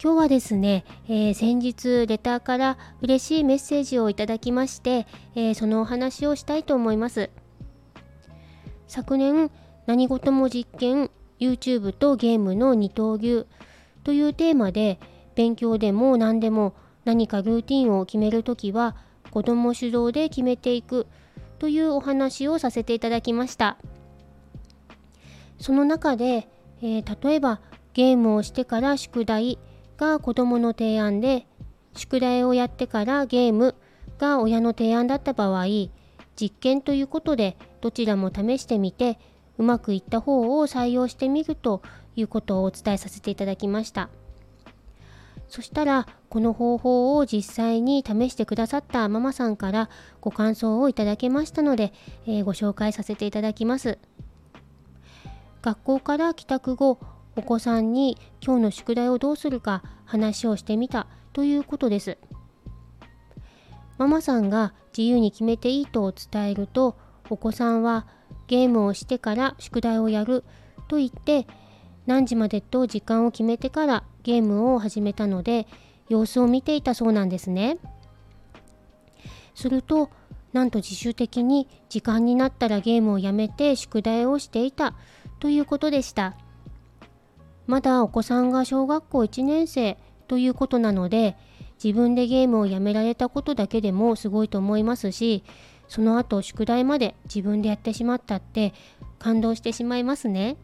[0.00, 7.30] 今日はですね、えー、先日レターから嬉しいメッセージをいただきまして、えー、そのお話をしたいと思います。
[8.86, 9.50] 昨年
[9.86, 13.46] 何事も実験 YouTube とゲームの二刀流
[14.04, 15.00] というテーマで
[15.34, 18.94] 勉強でも何でも何かルーティンを決めるときは
[19.32, 21.08] 子供主導で決めていく
[21.58, 23.78] というお話をさせていただきました。
[25.58, 26.48] その中で、
[26.82, 27.60] えー、例えば
[27.94, 29.58] ゲームをしてから宿題
[29.98, 31.46] が子供の提案で
[31.94, 33.74] 宿題をやってからゲーム
[34.18, 35.66] が親の提案だった場合
[36.40, 39.18] 実験ということでどちらも試してみて
[39.58, 41.82] うまくいった方を採用してみると
[42.14, 44.08] いうことをお伝えさせていただきました。
[45.48, 49.88] そしたらこの方法を実際に試してくださったママさんから
[50.20, 51.92] ご感想をいただけましたので、
[52.26, 53.98] えー、ご紹介させていただきます。
[55.62, 56.98] 学校から帰宅後
[57.38, 62.18] お子さんに今日の宿題をどうするか話をしてみたということです
[63.96, 66.96] ママさんが自由に決めていいと伝えると
[67.30, 68.08] お子さんは
[68.48, 70.42] ゲームをしてから宿題をやる
[70.88, 71.46] と言って
[72.06, 75.68] 何時までと時間を決めてからゲームを始めたので
[76.08, 77.78] 様子を見ていたそうなんですね。
[79.54, 80.10] すると
[80.52, 84.94] なんと自主的に時間になったらゲームをやめて宿題をしていた
[85.38, 86.34] ということでした。
[87.68, 91.36] まだお子さんが小学校1年生ということなので
[91.82, 95.44] 自分でゲームをやめられたことだけでもすごいと思いますし
[95.86, 98.72] その後宿題まで自分でやってしまったって
[99.18, 100.56] 感動してしまいますね。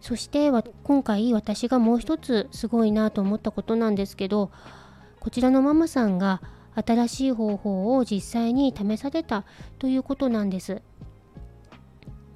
[0.00, 0.50] そして
[0.84, 4.50] 今回私がもう一つすごいなと思ったことなんですけど
[5.20, 6.42] こちらのママさんが
[6.74, 9.44] 新しい方法を実際に試された
[9.78, 10.82] ということなんです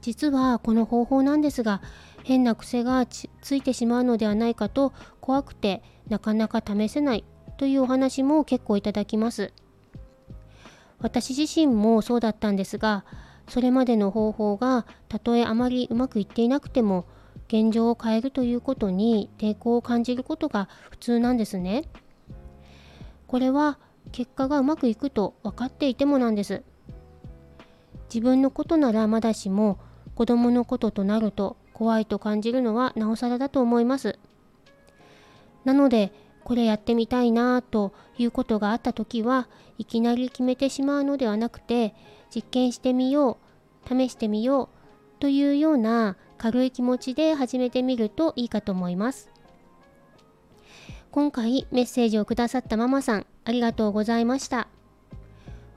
[0.00, 1.82] 実はこの方法なんですが
[2.24, 7.24] 変な癖がついてしまうのではないかと怖くてなかなか試せない
[7.56, 9.52] というお話も結構いただきます
[11.00, 13.04] 私自身もそうだったんですが
[13.48, 17.06] それまでの方法がたとえあまりうまくいっていなくても
[17.48, 21.82] 現状を変えるということに抵抗を感じることが普通なんですね。
[23.26, 23.80] これは
[24.12, 26.62] 結果がうまくいくと分かっていてもなんです。
[28.12, 29.80] 自分のことならまだしも
[30.14, 34.18] 子供のこととなると怖いと感じるのはなおさらだと思います。
[35.64, 36.12] なので
[36.44, 39.48] これやってみたいなということがあった時は
[39.78, 41.94] いきなり決めてしまうのではなくて
[42.34, 43.38] 実験してみよ
[43.86, 49.30] う試してみようというような軽い気持ちで始めてみるといいかと思います。
[51.10, 54.68] 今回メッセージをくださったママさんありがとうございました。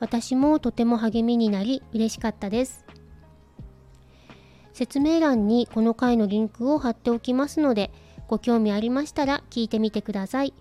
[0.02, 2.86] 私もとても励みになり嬉しかったです。
[4.73, 7.91] 説明欄にこの回のリンクを貼っておきますので
[8.28, 10.53] ご興味ありましたら聞いてみてください。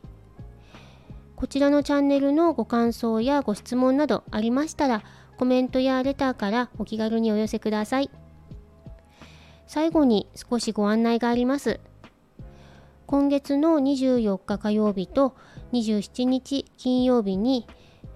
[1.36, 5.02] こちらのチャンネルのご感想やご質問などありましたら
[5.36, 8.10] コメントやレターからお気軽にお寄せください。
[9.66, 11.80] 最後に少しご案内があります。
[13.06, 15.34] 今月の24日火曜日と
[15.72, 17.66] 27日金曜日に、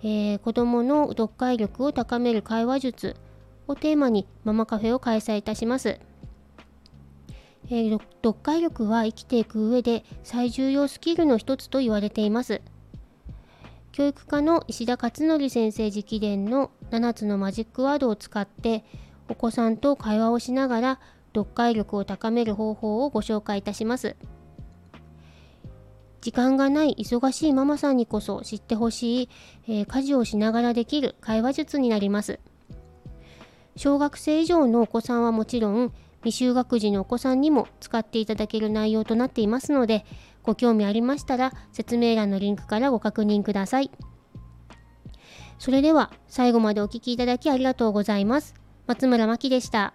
[0.03, 3.17] えー、子どもの読解力を高める会話術
[3.69, 6.01] をテーマにママカフェを開催いたします。
[7.69, 12.63] えー、読解力は生きていく上で最重要スキルの一つと言われています。
[13.93, 18.85] 教育科の石田勝則先生直伝の7つのマジックワードを使って
[19.29, 21.01] お子さんと会話をしながら
[21.35, 24.17] 読解力を高める方法をご紹介いたします。
[26.21, 29.29] 時間がない忙しいママさんにこそ知ってほしい、
[29.69, 32.41] えー、家事をしながらできる会話術になります。
[33.77, 35.93] 小学生以上のお子さんはもちろん
[36.25, 40.05] 未就学児のお子さんにも使っていただける内容となっていますので
[40.43, 43.91] ご興味ありましたら説明欄のリンクからご確認ください。
[45.59, 48.55] それでは最後までお聴きいただきありがとうございます。
[48.87, 49.95] 松村真希でした。